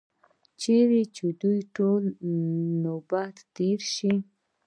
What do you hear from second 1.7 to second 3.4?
ټولو نوبت